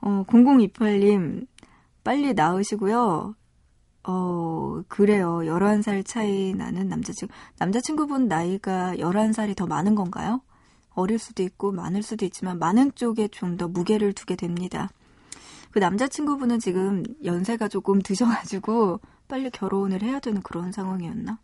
어, 0.00 0.24
0028님 0.26 1.46
빨리 2.02 2.33
나으시고요. 2.33 3.35
어, 4.07 4.83
그래요. 4.88 5.38
11살 5.38 6.05
차이 6.07 6.55
나는 6.55 6.88
남자친구. 6.88 7.33
남자친구분 7.59 8.29
나이가 8.29 8.95
11살이 8.97 9.57
더 9.57 9.66
많은 9.66 9.95
건가요? 9.95 10.40
어릴 10.90 11.19
수도 11.19 11.42
있고 11.42 11.73
많을 11.73 12.03
수도 12.03 12.25
있지만 12.25 12.59
많은 12.59 12.92
쪽에 12.95 13.29
좀 13.29 13.57
더 13.57 13.69
무게를 13.69 14.12
두게 14.12 14.37
됩니다. 14.37 14.88
그 15.73 15.79
남자친구분은 15.79 16.59
지금 16.61 17.03
연세가 17.25 17.69
조금 17.69 18.01
드셔가지고 18.01 19.01
빨리 19.29 19.51
결혼을 19.51 20.03
해야 20.03 20.21
되는 20.21 20.40
그런 20.42 20.73
상황이었나? 20.73 21.38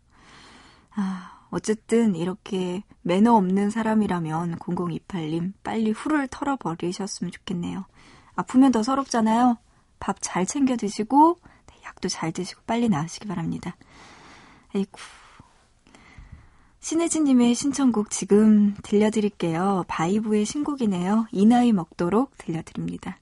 아, 0.95 1.47
어쨌든 1.49 2.15
이렇게 2.15 2.83
매너 3.01 3.35
없는 3.35 3.69
사람이라면 3.69 4.55
0028님 4.57 5.53
빨리 5.63 5.91
후를 5.91 6.27
털어버리셨으면 6.29 7.31
좋겠네요. 7.31 7.85
아프면 8.35 8.71
더 8.71 8.81
서럽잖아요. 8.83 9.57
밥 9.99 10.17
잘 10.21 10.45
챙겨 10.45 10.75
드시고 10.77 11.39
약도 12.03 12.09
잘 12.09 12.33
드시고 12.33 12.61
빨리 12.67 12.89
나으시기 12.89 13.27
바랍니다. 13.27 13.77
에이쿠. 14.75 14.99
신혜진님의 16.81 17.55
신청곡 17.55 18.09
지금 18.09 18.75
들려드릴게요. 18.83 19.85
바이브의 19.87 20.43
신곡이네요. 20.43 21.27
이 21.31 21.45
나이 21.45 21.71
먹도록 21.71 22.37
들려드립니다. 22.37 23.17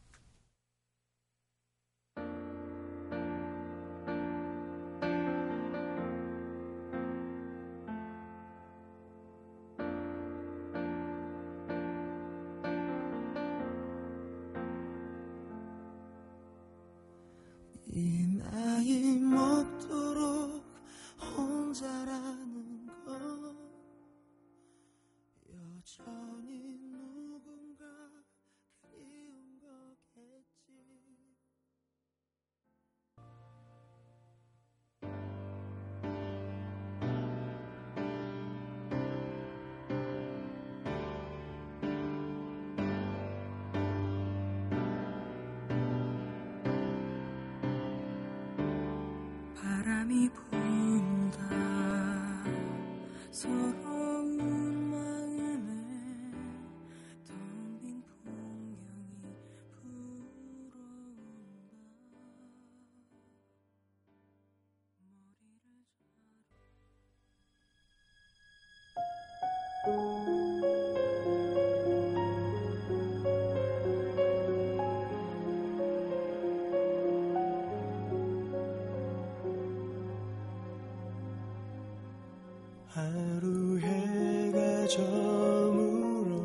하루 82.94 83.80
해가 83.80 84.86
저물어 84.88 86.36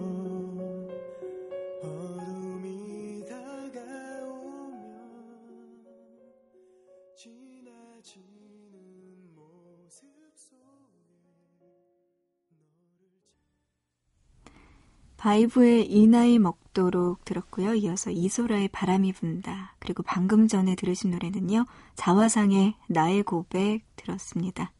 어둠이 1.82 3.24
다가오면 3.28 4.78
지나치는 7.16 8.14
모습 9.34 10.06
속에 10.36 10.54
바이브의 15.16 15.90
이 15.90 16.06
나이 16.06 16.38
먹도록 16.38 17.24
들었고요. 17.24 17.74
이어서 17.74 18.12
이소라의 18.12 18.68
바람이 18.68 19.12
분다. 19.14 19.74
그리고 19.80 20.04
방금 20.04 20.46
전에 20.46 20.76
들으신 20.76 21.10
노래는요. 21.10 21.66
자화상의 21.96 22.76
나의 22.86 23.24
고백 23.24 23.82
들었습니다. 23.96 24.70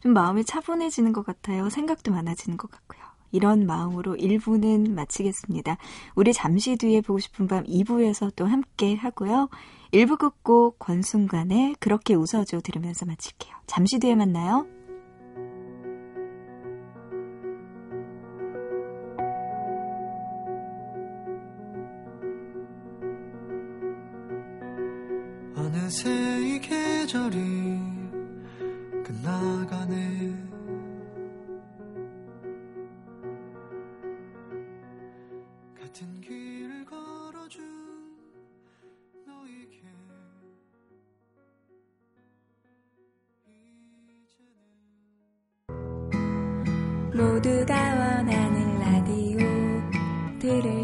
좀 0.00 0.12
마음이 0.12 0.44
차분해지는 0.44 1.12
것 1.12 1.24
같아요. 1.24 1.68
생각도 1.68 2.12
많아지는 2.12 2.56
것 2.56 2.70
같고요. 2.70 3.00
이런 3.32 3.66
마음으로 3.66 4.16
1부는 4.16 4.90
마치겠습니다. 4.92 5.76
우리 6.14 6.32
잠시 6.32 6.76
뒤에 6.76 7.00
보고 7.00 7.18
싶은 7.18 7.46
밤 7.46 7.64
2부에서 7.64 8.34
또 8.34 8.46
함께 8.46 8.96
하고요. 8.96 9.48
1부 9.92 10.18
끝곡 10.18 10.78
권순관의 10.78 11.76
그렇게 11.80 12.14
웃어줘 12.14 12.60
들으면서 12.60 13.06
마칠게요. 13.06 13.54
잠시 13.66 13.98
뒤에 13.98 14.14
만나요. 14.14 14.66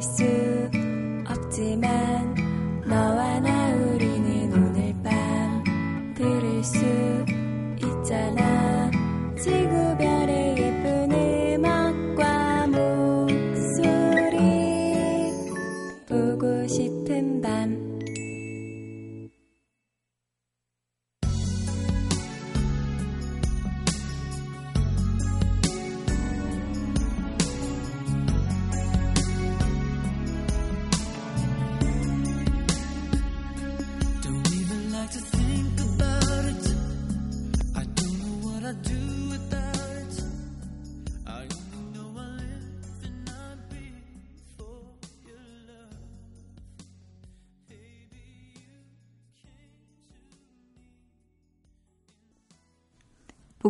수 0.02 0.24
없지만 1.28 2.15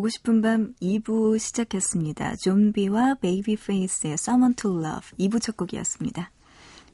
보고 0.07 0.09
싶은 0.09 0.41
밤 0.41 0.73
2부 0.81 1.37
시작했습니다. 1.37 2.37
존 2.37 2.70
비와 2.70 3.15
베이비페이스의 3.15 4.13
Someone 4.13 4.55
to 4.55 4.71
Love 4.71 5.19
2부 5.19 5.43
첫 5.43 5.57
곡이었습니다. 5.57 6.31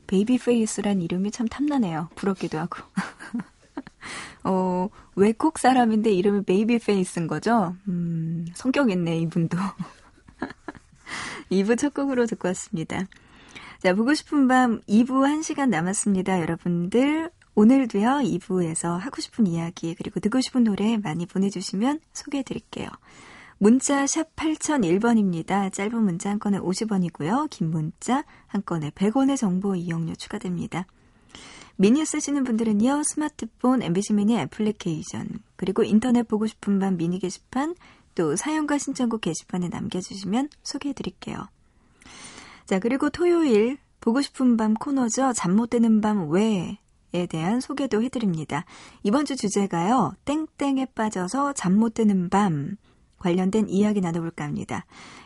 베이비페이스란 0.07 1.03
이름이 1.03 1.31
참 1.31 1.47
탐나네요. 1.47 2.09
부럽기도 2.15 2.59
하고. 2.59 2.79
어, 4.45 4.89
외국 5.15 5.59
사람인데 5.59 6.11
이름이 6.11 6.45
베이비페이스인 6.45 7.27
거죠? 7.27 7.77
음, 7.87 8.47
성격 8.55 8.91
있네, 8.91 9.19
이분도. 9.19 9.59
2부 11.53 11.77
첫 11.77 11.93
곡으로 11.93 12.25
듣고 12.25 12.49
왔습니다. 12.49 13.05
자, 13.81 13.95
보고 13.95 14.15
싶은 14.15 14.49
밤 14.49 14.81
2부 14.89 15.09
1시간 15.09 15.69
남았습니다. 15.69 16.41
여러분들, 16.41 17.31
오늘도요, 17.55 18.23
2부에서 18.25 18.99
하고 18.99 19.21
싶은 19.21 19.47
이야기, 19.47 19.95
그리고 19.95 20.21
듣고 20.21 20.41
싶은 20.41 20.65
노래 20.65 20.97
많이 20.97 21.27
보내주시면 21.27 22.01
소개해 22.13 22.43
드릴게요. 22.45 22.89
문자 23.59 24.07
샵 24.07 24.35
8001번입니다. 24.35 25.73
짧은 25.73 26.03
문자 26.03 26.31
한 26.31 26.39
건에 26.39 26.59
50원이고요. 26.59 27.49
긴 27.51 27.71
문자 27.71 28.25
한 28.47 28.63
건에 28.65 28.91
100원의 28.91 29.37
정보 29.37 29.77
이용료 29.77 30.15
추가됩니다. 30.17 30.87
미니 31.77 32.05
쓰시는 32.05 32.43
분들은요. 32.45 33.03
스마트폰 33.05 33.83
MBC 33.83 34.15
미니 34.15 34.37
애플리케이션 34.39 35.29
그리고 35.57 35.85
인터넷 35.85 36.27
보고 36.27 36.47
싶은 36.47 36.79
밤 36.79 36.97
미니 36.97 37.19
게시판 37.19 37.77
또 38.15 38.35
사연과 38.35 38.79
신청곡 38.79 39.21
게시판에 39.21 39.69
남겨주시면 39.69 40.49
소개해 40.63 40.93
드릴게요. 40.93 41.47
자 42.67 42.79
그리고 42.79 43.11
토요일 43.11 43.79
보고 44.01 44.21
싶은 44.23 44.57
밤 44.57 44.75
코너죠. 44.75 45.33
잠 45.35 45.55
못 45.55 45.71
드는 45.71 46.01
밤 46.01 46.31
왜 46.31 46.79
에 47.15 47.27
대한 47.27 47.61
소개도 47.61 48.03
해드립니다. 48.03 48.65
이번 49.03 49.25
주 49.27 49.37
주제가요. 49.37 50.15
땡땡에 50.25 50.87
빠져서 50.95 51.53
잠 51.53 51.73
못 51.77 51.95
드는 51.95 52.29
밤 52.31 52.77
관련된 53.19 53.69
이야기 53.69 54.01
나눠볼까 54.01 54.45
합니다. 54.45 54.85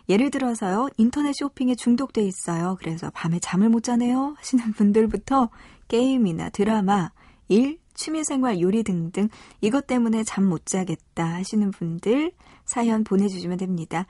예를 0.09 0.31
들어서요, 0.31 0.89
인터넷 0.97 1.33
쇼핑에 1.35 1.75
중독돼 1.75 2.23
있어요. 2.23 2.77
그래서 2.79 3.11
밤에 3.15 3.39
잠을 3.39 3.69
못 3.69 3.83
자네요. 3.85 4.35
하시는 4.37 4.73
분들부터 4.73 5.49
게임이나 5.89 6.51
드라마, 6.51 7.11
일, 7.49 7.79
취미생활, 7.95 8.61
요리 8.61 8.83
등등 8.83 9.29
이것 9.61 9.87
때문에 9.87 10.25
잠 10.25 10.45
못 10.45 10.67
자겠다 10.67 11.25
하시는 11.35 11.71
분들 11.71 12.33
사연 12.65 13.05
보내주시면 13.05 13.57
됩니다. 13.59 14.07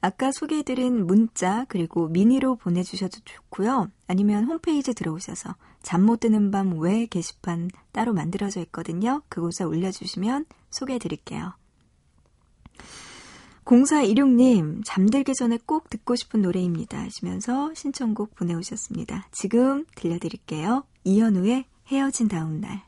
아까 0.00 0.30
소개해드린 0.32 1.06
문자 1.06 1.64
그리고 1.68 2.08
미니로 2.08 2.56
보내주셔도 2.56 3.18
좋고요. 3.24 3.90
아니면 4.06 4.44
홈페이지 4.44 4.94
들어오셔서 4.94 5.54
잠 5.86 6.02
못 6.02 6.18
드는 6.18 6.50
밤외 6.50 7.06
게시판 7.06 7.70
따로 7.92 8.12
만들어져 8.12 8.60
있거든요. 8.62 9.22
그곳에 9.28 9.62
올려주시면 9.62 10.46
소개해 10.70 10.98
드릴게요. 10.98 11.52
0416님, 13.64 14.82
잠들기 14.84 15.32
전에 15.34 15.60
꼭 15.64 15.88
듣고 15.88 16.16
싶은 16.16 16.42
노래입니다. 16.42 16.98
하시면서 16.98 17.72
신청곡 17.74 18.34
보내오셨습니다. 18.34 19.28
지금 19.30 19.84
들려드릴게요. 19.94 20.82
이현우의 21.04 21.66
헤어진 21.86 22.26
다음 22.26 22.60
날. 22.60 22.82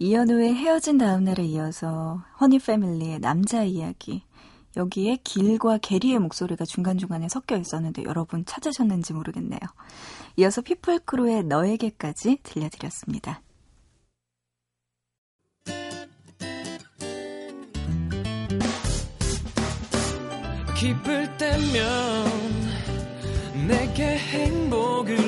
이현우의 0.00 0.54
헤어진 0.54 0.96
다음 0.96 1.24
날에 1.24 1.44
이어서 1.44 2.22
허니 2.40 2.60
패밀리의 2.60 3.18
남자 3.18 3.64
이야기. 3.64 4.22
여기에 4.76 5.18
길과 5.24 5.78
게리의 5.78 6.20
목소리가 6.20 6.64
중간중간에 6.64 7.28
섞여 7.28 7.56
있었는데 7.56 8.04
여러분 8.04 8.44
찾으셨는지 8.44 9.12
모르겠네요. 9.12 9.58
이어서 10.36 10.60
피플크루의 10.62 11.44
너에게까지 11.44 12.38
들려드렸습니다. 12.44 13.42
기쁠 20.76 21.36
때면 21.38 22.24
내게 23.66 24.16
행복을 24.16 25.27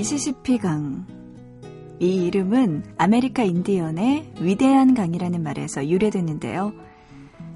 미시시피 0.00 0.56
강. 0.56 1.04
이 1.98 2.24
이름은 2.24 2.94
아메리카 2.96 3.42
인디언의 3.42 4.32
위대한 4.40 4.94
강이라는 4.94 5.42
말에서 5.42 5.86
유래됐는데요. 5.86 6.72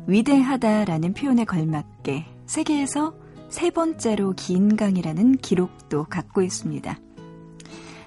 위대하다라는 0.07 1.15
표현에 1.15 1.47
걸맞게 1.47 2.27
세계에서 2.45 3.15
세 3.49 3.71
번째로 3.71 4.35
긴 4.37 4.77
강이라는 4.77 5.39
기록도 5.39 6.05
갖고 6.05 6.43
있습니다. 6.43 6.99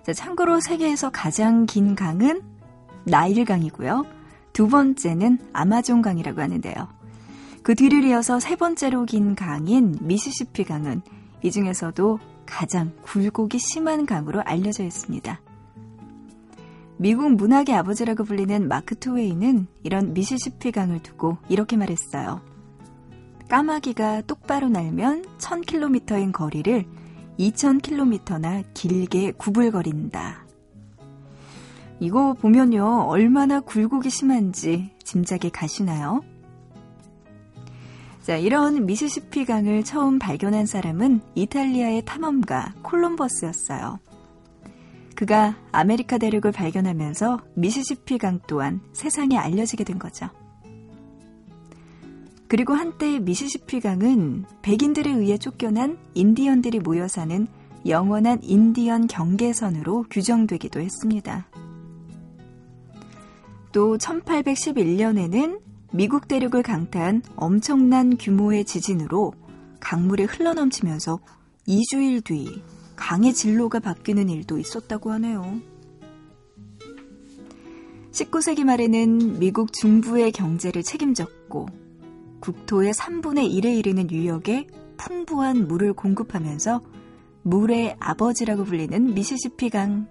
자, 0.03 0.13
참고로 0.13 0.59
세계에서 0.59 1.09
가장 1.09 1.65
긴 1.65 1.95
강은 1.95 2.43
나일강이고요. 3.05 4.05
두 4.53 4.67
번째는 4.67 5.39
아마존강이라고 5.51 6.39
하는데요. 6.39 6.87
그 7.63 7.73
뒤를 7.73 8.03
이어서 8.03 8.39
세 8.39 8.55
번째로 8.55 9.05
긴 9.05 9.33
강인 9.33 9.97
미시시피 9.99 10.63
강은 10.63 11.01
이 11.41 11.49
중에서도 11.49 12.19
가장 12.47 12.93
굴곡이 13.03 13.59
심한 13.59 14.07
강으로 14.07 14.41
알려져 14.41 14.83
있습니다. 14.83 15.39
미국 16.97 17.31
문학의 17.33 17.75
아버지라고 17.75 18.23
불리는 18.23 18.67
마크 18.67 18.95
투웨이는 18.95 19.67
이런 19.83 20.13
미시시피 20.13 20.71
강을 20.71 21.03
두고 21.03 21.37
이렇게 21.47 21.77
말했어요. 21.77 22.41
까마귀가 23.49 24.21
똑바로 24.21 24.67
날면 24.67 25.25
1000km인 25.37 26.31
거리를 26.33 26.85
2000km나 27.37 28.63
길게 28.73 29.33
구불거린다. 29.33 30.47
이거 31.99 32.33
보면요, 32.33 33.05
얼마나 33.07 33.59
굴곡이 33.59 34.09
심한지 34.09 34.91
짐작이 35.03 35.51
가시나요? 35.51 36.21
자, 38.27 38.35
이런 38.35 38.85
미시시피 38.85 39.45
강을 39.45 39.85
처음 39.85 40.19
발견한 40.19 40.65
사람은 40.65 41.21
이탈리아의 41.35 42.03
탐험가 42.03 42.73
콜럼버스였어요. 42.81 43.99
그가 45.15 45.55
아메리카 45.71 46.17
대륙을 46.17 46.51
발견하면서 46.51 47.39
미시시피 47.53 48.17
강 48.17 48.41
또한 48.45 48.81
세상에 48.91 49.37
알려지게 49.37 49.85
된 49.85 49.97
거죠. 49.97 50.29
그리고 52.49 52.73
한때 52.73 53.17
미시시피 53.19 53.79
강은 53.79 54.43
백인들에 54.61 55.09
의해 55.09 55.37
쫓겨난 55.37 55.97
인디언들이 56.13 56.81
모여 56.81 57.07
사는 57.07 57.47
영원한 57.85 58.39
인디언 58.43 59.07
경계선으로 59.07 60.03
규정되기도 60.09 60.81
했습니다. 60.81 61.47
또 63.71 63.97
1811년에는 63.97 65.66
미국 65.91 66.27
대륙을 66.27 66.63
강타한 66.63 67.23
엄청난 67.35 68.17
규모의 68.17 68.65
지진으로 68.65 69.33
강물이 69.79 70.25
흘러넘치면서 70.25 71.19
2주일 71.67 72.23
뒤 72.23 72.61
강의 72.95 73.33
진로가 73.33 73.79
바뀌는 73.79 74.29
일도 74.29 74.57
있었다고 74.57 75.11
하네요. 75.13 75.61
19세기 78.11 78.63
말에는 78.63 79.39
미국 79.39 79.71
중부의 79.71 80.31
경제를 80.31 80.83
책임졌고 80.83 81.67
국토의 82.39 82.93
3분의 82.93 83.51
1에 83.53 83.77
이르는 83.77 84.11
유역에 84.11 84.67
풍부한 84.97 85.67
물을 85.67 85.93
공급하면서 85.93 86.81
물의 87.43 87.95
아버지라고 87.99 88.65
불리는 88.65 89.13
미시시피 89.13 89.69
강. 89.69 90.07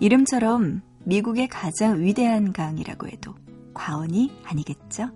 이름처럼 0.00 0.82
미국의 1.04 1.48
가장 1.48 2.02
위대한 2.02 2.52
강이라고 2.52 3.06
해도 3.08 3.34
과언이 3.74 4.30
아니겠죠? 4.44 5.10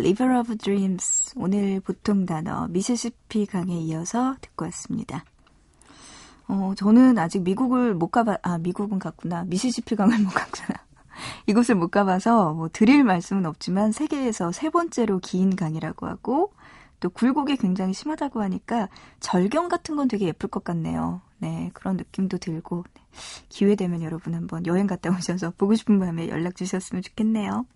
River 0.00 0.38
of 0.38 0.56
Dreams 0.56 1.34
오늘 1.36 1.78
보통 1.80 2.24
단어 2.24 2.68
미시시피 2.68 3.44
강에 3.44 3.78
이어서 3.80 4.34
듣고 4.40 4.64
왔습니다. 4.66 5.24
어, 6.48 6.72
저는 6.74 7.18
아직 7.18 7.42
미국을 7.42 7.94
못 7.94 8.08
가봐, 8.08 8.38
아, 8.42 8.58
미국은 8.58 8.98
갔구나. 8.98 9.44
미시시피 9.44 9.96
강을 9.96 10.18
못 10.20 10.30
갔구나. 10.30 10.78
이곳을 11.46 11.74
못 11.74 11.90
가봐서 11.90 12.54
뭐 12.54 12.70
드릴 12.72 13.04
말씀은 13.04 13.44
없지만 13.44 13.92
세계에서 13.92 14.52
세 14.52 14.70
번째로 14.70 15.18
긴 15.18 15.54
강이라고 15.54 16.06
하고 16.06 16.54
또 16.98 17.10
굴곡이 17.10 17.58
굉장히 17.58 17.92
심하다고 17.92 18.40
하니까 18.40 18.88
절경 19.20 19.68
같은 19.68 19.96
건 19.96 20.08
되게 20.08 20.26
예쁠 20.26 20.48
것 20.48 20.64
같네요. 20.64 21.20
네, 21.38 21.70
그런 21.74 21.98
느낌도 21.98 22.38
들고 22.38 22.84
네, 22.94 23.02
기회 23.50 23.74
되면 23.74 24.02
여러분 24.02 24.34
한번 24.34 24.64
여행 24.66 24.86
갔다 24.86 25.10
오셔서 25.10 25.52
보고 25.58 25.74
싶은 25.74 25.98
밤에 25.98 26.30
연락 26.30 26.56
주셨으면 26.56 27.02
좋겠네요. 27.02 27.66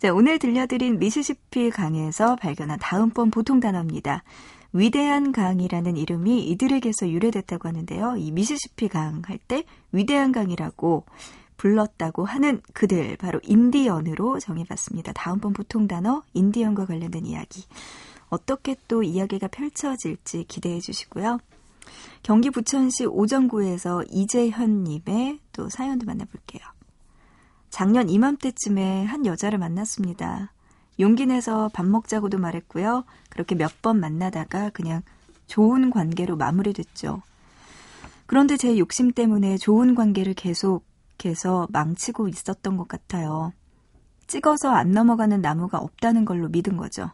자, 0.00 0.14
오늘 0.14 0.38
들려드린 0.38 0.98
미시시피 0.98 1.68
강에서 1.68 2.34
발견한 2.36 2.78
다음번 2.78 3.30
보통 3.30 3.60
단어입니다. 3.60 4.24
위대한 4.72 5.30
강이라는 5.30 5.98
이름이 5.98 6.48
이들에게서 6.48 7.10
유래됐다고 7.10 7.68
하는데요. 7.68 8.16
이 8.16 8.30
미시시피 8.30 8.88
강 8.88 9.20
할 9.26 9.38
때 9.46 9.64
위대한 9.92 10.32
강이라고 10.32 11.04
불렀다고 11.58 12.24
하는 12.24 12.62
그들 12.72 13.18
바로 13.18 13.40
인디언으로 13.42 14.38
정해봤습니다. 14.38 15.12
다음번 15.12 15.52
보통 15.52 15.86
단어 15.86 16.22
인디언과 16.32 16.86
관련된 16.86 17.26
이야기. 17.26 17.66
어떻게 18.30 18.76
또 18.88 19.02
이야기가 19.02 19.48
펼쳐질지 19.48 20.46
기대해 20.48 20.80
주시고요. 20.80 21.40
경기 22.22 22.48
부천시 22.48 23.04
오정구에서 23.04 24.04
이재현님의 24.10 25.40
또 25.52 25.68
사연도 25.68 26.06
만나볼게요. 26.06 26.62
작년 27.70 28.10
이맘때쯤에 28.10 29.04
한 29.04 29.24
여자를 29.26 29.58
만났습니다. 29.58 30.52
용기 30.98 31.26
내서 31.26 31.70
밥 31.72 31.86
먹자고도 31.86 32.38
말했고요. 32.38 33.04
그렇게 33.30 33.54
몇 33.54 33.70
번 33.80 34.00
만나다가 34.00 34.70
그냥 34.70 35.02
좋은 35.46 35.90
관계로 35.90 36.36
마무리됐죠. 36.36 37.22
그런데 38.26 38.56
제 38.56 38.78
욕심 38.78 39.10
때문에 39.12 39.56
좋은 39.56 39.94
관계를 39.94 40.34
계속해서 40.34 41.68
망치고 41.70 42.28
있었던 42.28 42.76
것 42.76 42.86
같아요. 42.86 43.52
찍어서 44.26 44.70
안 44.70 44.92
넘어가는 44.92 45.40
나무가 45.40 45.78
없다는 45.78 46.24
걸로 46.24 46.48
믿은 46.48 46.76
거죠. 46.76 47.10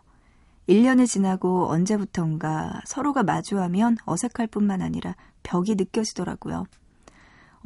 1년이 0.69 1.07
지나고 1.07 1.69
언제부턴가 1.71 2.81
서로가 2.85 3.23
마주하면 3.23 3.97
어색할 4.05 4.49
뿐만 4.49 4.83
아니라 4.83 5.14
벽이 5.45 5.77
느껴지더라고요. 5.77 6.66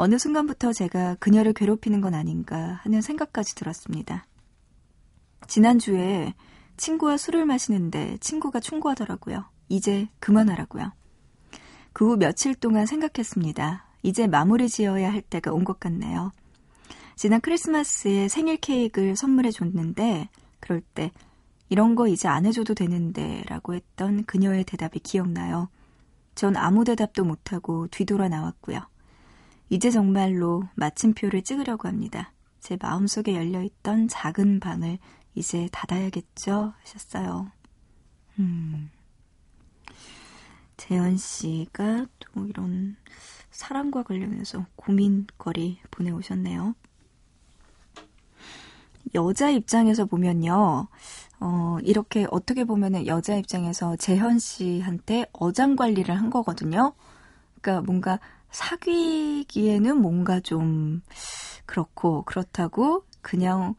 어느 0.03 0.17
순간부터 0.17 0.73
제가 0.73 1.17
그녀를 1.17 1.53
괴롭히는 1.53 2.01
건 2.01 2.15
아닌가 2.15 2.81
하는 2.85 3.03
생각까지 3.03 3.55
들었습니다. 3.55 4.27
지난주에 5.47 6.33
친구와 6.79 7.19
술을 7.19 7.45
마시는데 7.45 8.17
친구가 8.19 8.61
충고하더라고요. 8.61 9.45
이제 9.69 10.09
그만하라고요. 10.19 10.93
그 11.93 12.07
후 12.07 12.17
며칠 12.17 12.55
동안 12.55 12.87
생각했습니다. 12.87 13.85
이제 14.03 14.27
마무리 14.27 14.71
지어야 14.71 15.13
할 15.13 15.21
때가 15.21 15.53
온 15.53 15.65
것 15.65 15.79
같네요. 15.79 16.33
지난 17.15 17.43
크리스마스에 17.43 18.29
생일 18.29 18.57
케이크를 18.57 19.17
선물해 19.17 19.51
줬는데 19.51 20.31
그럴 20.61 20.81
때 20.81 21.11
이런 21.69 21.95
거 21.95 22.09
이제 22.09 22.27
안 22.27 22.47
해줘도 22.47 22.73
되는데 22.73 23.43
라고 23.49 23.75
했던 23.75 24.25
그녀의 24.25 24.65
대답이 24.65 25.01
기억나요. 25.01 25.69
전 26.35 26.57
아무 26.57 26.85
대답도 26.85 27.23
못하고 27.25 27.87
뒤돌아 27.89 28.31
나왔고요. 28.31 28.90
이제 29.71 29.91
정말로 29.91 30.65
마침표를 30.75 31.43
찍으려고 31.43 31.87
합니다. 31.89 32.33
제 32.59 32.77
마음속에 32.81 33.35
열려있던 33.37 34.09
작은 34.09 34.59
방을 34.61 34.99
이제 35.35 35.69
닫아야겠죠? 35.73 36.75
하셨어요. 36.81 37.51
음. 38.41 38.91
재현 40.77 41.17
씨가 41.17 42.07
또 42.19 42.47
이런 42.47 42.97
사랑과 43.51 44.03
관련해서 44.03 44.67
고민거리 44.75 45.79
보내오셨네요. 45.91 46.75
여자 49.15 49.51
입장에서 49.51 50.05
보면요. 50.05 50.89
어, 51.41 51.79
이렇게 51.83 52.27
어떻게 52.31 52.65
보면은 52.65 53.07
여자 53.07 53.37
입장에서 53.37 53.97
재현 53.97 54.39
씨한테 54.39 55.27
어장 55.33 55.77
관리를 55.77 56.17
한 56.17 56.29
거거든요. 56.29 56.93
그러니까 57.61 57.85
뭔가 57.85 58.19
사귀기에는 58.51 60.01
뭔가 60.01 60.41
좀 60.41 61.03
그렇고 61.67 62.23
그렇다고 62.23 63.05
그냥 63.23 63.75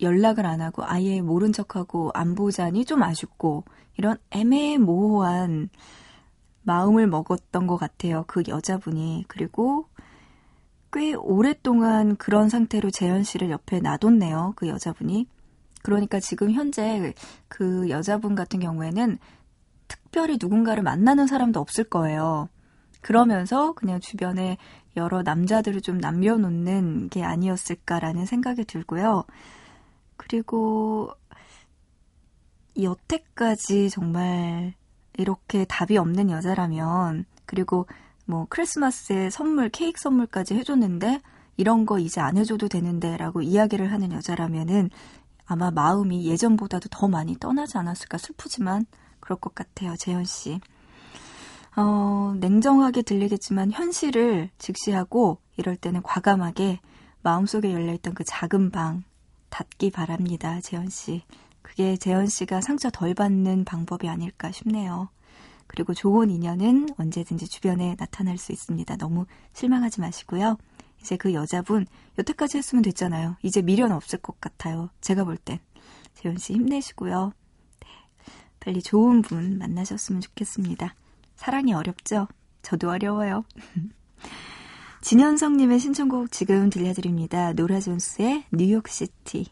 연락을 0.00 0.46
안 0.46 0.60
하고 0.60 0.84
아예 0.84 1.20
모른 1.20 1.52
척하고 1.52 2.10
안 2.14 2.34
보자니 2.34 2.84
좀 2.84 3.02
아쉽고 3.02 3.64
이런 3.96 4.18
애매모호한 4.30 5.70
마음을 6.62 7.06
먹었던 7.06 7.66
것 7.66 7.76
같아요. 7.76 8.24
그 8.26 8.42
여자분이. 8.48 9.24
그리고 9.28 9.88
꽤 10.92 11.14
오랫동안 11.14 12.16
그런 12.16 12.48
상태로 12.48 12.90
재현 12.90 13.22
씨를 13.22 13.50
옆에 13.50 13.80
놔뒀네요. 13.80 14.54
그 14.56 14.68
여자분이. 14.68 15.28
그러니까 15.82 16.18
지금 16.20 16.50
현재 16.50 17.12
그 17.48 17.90
여자분 17.90 18.34
같은 18.34 18.60
경우에는 18.60 19.18
특별히 19.86 20.38
누군가를 20.40 20.82
만나는 20.82 21.26
사람도 21.26 21.60
없을 21.60 21.84
거예요. 21.84 22.48
그러면서 23.04 23.74
그냥 23.74 24.00
주변에 24.00 24.56
여러 24.96 25.22
남자들을 25.22 25.82
좀 25.82 25.98
남겨놓는 25.98 27.10
게 27.10 27.22
아니었을까라는 27.22 28.24
생각이 28.24 28.64
들고요. 28.64 29.24
그리고 30.16 31.10
여태까지 32.80 33.90
정말 33.90 34.72
이렇게 35.18 35.66
답이 35.66 35.98
없는 35.98 36.30
여자라면 36.30 37.26
그리고 37.44 37.86
뭐 38.24 38.46
크리스마스에 38.48 39.28
선물 39.28 39.68
케이크 39.68 40.00
선물까지 40.00 40.54
해줬는데 40.54 41.20
이런 41.58 41.84
거 41.84 41.98
이제 41.98 42.22
안 42.22 42.38
해줘도 42.38 42.68
되는데 42.68 43.18
라고 43.18 43.42
이야기를 43.42 43.92
하는 43.92 44.12
여자라면은 44.12 44.88
아마 45.44 45.70
마음이 45.70 46.24
예전보다도 46.24 46.88
더 46.90 47.06
많이 47.08 47.38
떠나지 47.38 47.76
않았을까 47.76 48.16
슬프지만 48.16 48.86
그럴 49.20 49.38
것 49.38 49.54
같아요, 49.54 49.94
재현 49.98 50.24
씨. 50.24 50.58
어, 51.76 52.34
냉정하게 52.38 53.02
들리겠지만 53.02 53.72
현실을 53.72 54.50
직시하고 54.58 55.38
이럴 55.56 55.76
때는 55.76 56.02
과감하게 56.02 56.80
마음속에 57.22 57.72
열려있던 57.72 58.14
그 58.14 58.22
작은 58.24 58.70
방 58.70 59.02
닫기 59.50 59.90
바랍니다, 59.90 60.60
재현 60.60 60.88
씨. 60.88 61.22
그게 61.62 61.96
재현 61.96 62.26
씨가 62.26 62.60
상처 62.60 62.90
덜 62.90 63.14
받는 63.14 63.64
방법이 63.64 64.08
아닐까 64.08 64.52
싶네요. 64.52 65.08
그리고 65.66 65.94
좋은 65.94 66.30
인연은 66.30 66.90
언제든지 66.98 67.48
주변에 67.48 67.96
나타날 67.98 68.36
수 68.36 68.52
있습니다. 68.52 68.96
너무 68.96 69.26
실망하지 69.54 70.00
마시고요. 70.00 70.58
이제 71.00 71.16
그 71.16 71.34
여자분 71.34 71.86
여태까지 72.18 72.58
했으면 72.58 72.82
됐잖아요. 72.82 73.36
이제 73.42 73.62
미련 73.62 73.92
없을 73.92 74.18
것 74.18 74.40
같아요. 74.40 74.90
제가 75.00 75.24
볼 75.24 75.36
땐. 75.36 75.58
재현 76.14 76.38
씨 76.38 76.52
힘내시고요. 76.54 77.32
네, 77.80 77.88
빨리 78.60 78.82
좋은 78.82 79.22
분 79.22 79.58
만나셨으면 79.58 80.20
좋겠습니다. 80.20 80.94
사랑이 81.36 81.72
어렵죠? 81.74 82.28
저도 82.62 82.90
어려워요. 82.90 83.44
진현성님의 85.02 85.78
신청곡 85.80 86.32
지금 86.32 86.70
들려드립니다. 86.70 87.52
노라 87.52 87.80
존스의 87.80 88.44
뉴욕시티. 88.52 89.46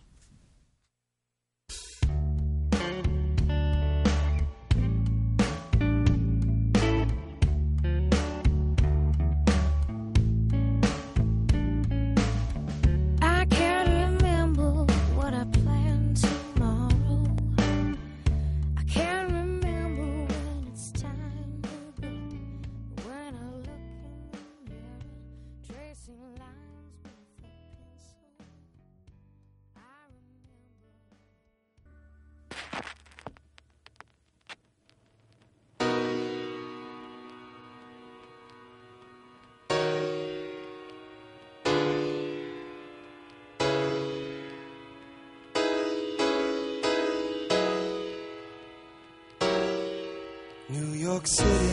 City 51.25 51.72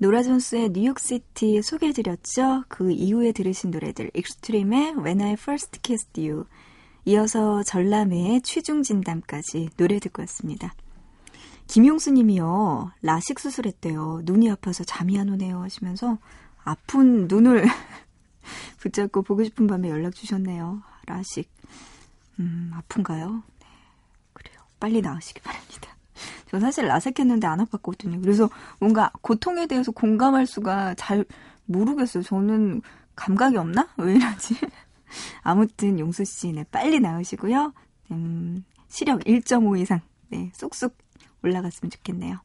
노라 0.00 0.22
존스의 0.22 0.70
New 0.70 0.94
York 0.94 1.27
City 1.27 1.60
소개해드렸죠. 1.60 2.62
그 2.68 2.92
이후에 2.92 3.32
들으신 3.32 3.72
노래들 3.72 4.12
익스트림의 4.14 4.94
When 4.96 5.20
I 5.20 5.32
First 5.32 5.80
Kissed 5.82 6.20
You 6.20 6.44
이어서 7.04 7.64
전람회의 7.64 8.42
취중진담까지 8.42 9.70
노래 9.76 9.98
듣고 9.98 10.22
왔습니다. 10.22 10.72
김용수 11.66 12.12
님이요. 12.12 12.92
라식 13.02 13.40
수술했대요. 13.40 14.20
눈이 14.22 14.48
아파서 14.52 14.84
잠이 14.84 15.18
안 15.18 15.30
오네요 15.30 15.62
하시면서 15.62 16.18
아픈 16.62 17.26
눈을 17.26 17.66
붙잡고 18.78 19.22
보고 19.22 19.42
싶은 19.42 19.66
밤에 19.66 19.88
연락 19.90 20.14
주셨네요. 20.14 20.80
라식. 21.06 21.50
음, 22.38 22.70
아픈가요? 22.72 23.42
네. 23.58 23.66
그래요. 24.32 24.58
빨리 24.78 25.00
나으시기 25.00 25.40
바랍니다. 25.40 25.97
저 26.50 26.60
사실 26.60 26.86
라섹했는데 26.86 27.46
안 27.46 27.64
아팠거든요. 27.64 28.20
그래서 28.22 28.48
뭔가 28.80 29.10
고통에 29.22 29.66
대해서 29.66 29.92
공감할 29.92 30.46
수가 30.46 30.94
잘 30.94 31.24
모르겠어요. 31.66 32.22
저는 32.22 32.82
감각이 33.16 33.56
없나? 33.56 33.88
왜 33.98 34.14
이러지? 34.14 34.56
아무튼 35.42 35.98
용수 35.98 36.24
씨, 36.24 36.52
네, 36.52 36.64
빨리 36.70 37.00
나으시고요. 37.00 37.72
음, 38.10 38.64
시력 38.88 39.20
1.5 39.20 39.78
이상, 39.80 40.00
네, 40.28 40.50
쏙쏙 40.54 40.96
올라갔으면 41.42 41.90
좋겠네요. 41.90 42.38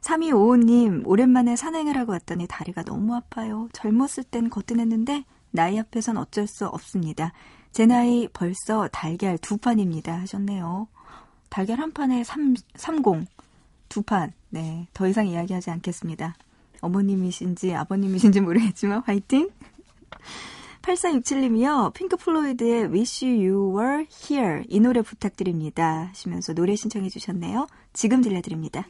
3255님, 0.00 1.06
오랜만에 1.06 1.56
산행을 1.56 1.96
하고 1.96 2.12
왔더니 2.12 2.46
다리가 2.46 2.82
너무 2.82 3.14
아파요. 3.14 3.68
젊었을 3.72 4.24
땐 4.24 4.50
거뜬했는데, 4.50 5.24
나이 5.50 5.78
앞에선 5.78 6.18
어쩔 6.18 6.46
수 6.46 6.66
없습니다. 6.66 7.32
제 7.72 7.86
나이 7.86 8.28
벌써 8.28 8.88
달걀 8.88 9.38
두 9.38 9.56
판입니다. 9.56 10.20
하셨네요. 10.20 10.88
달걀 11.54 11.78
한 11.78 11.92
판에 11.92 12.24
3, 12.24 12.56
30, 12.74 13.28
두 13.88 14.02
판. 14.02 14.32
네, 14.50 14.88
더 14.92 15.06
이상 15.06 15.28
이야기하지 15.28 15.70
않겠습니다. 15.70 16.34
어머님이신지 16.80 17.72
아버님이신지 17.72 18.40
모르겠지만 18.40 19.02
화이팅! 19.06 19.50
8467님이요. 20.82 21.94
핑크 21.94 22.16
플로이드의 22.16 22.86
Wish 22.86 23.24
You 23.24 23.78
Were 23.78 24.04
Here 24.28 24.64
이 24.68 24.80
노래 24.80 25.00
부탁드립니다. 25.00 26.08
하시면서 26.08 26.54
노래 26.54 26.74
신청해 26.74 27.08
주셨네요. 27.08 27.68
지금 27.92 28.20
들려드립니다. 28.20 28.88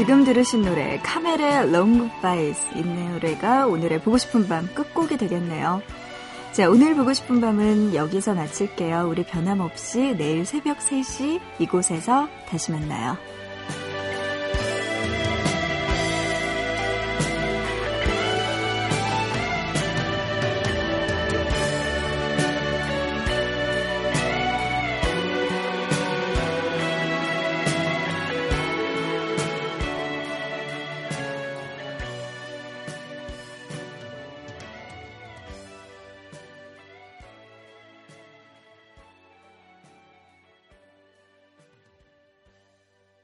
지금 0.00 0.24
들으신 0.24 0.62
노래 0.62 0.98
카멜의 1.00 1.70
Goodbyes 1.70 2.68
이 2.74 2.80
노래가 2.80 3.66
오늘의 3.66 4.00
보고 4.00 4.16
싶은 4.16 4.48
밤 4.48 4.66
끝곡이 4.72 5.18
되겠네요. 5.18 5.82
자, 6.52 6.70
오늘 6.70 6.94
보고 6.94 7.12
싶은 7.12 7.42
밤은 7.42 7.94
여기서 7.94 8.32
마칠게요. 8.32 9.08
우리 9.10 9.24
변함없이 9.24 10.16
내일 10.16 10.46
새벽 10.46 10.78
3시 10.78 11.38
이곳에서 11.58 12.30
다시 12.48 12.72
만나요. 12.72 13.18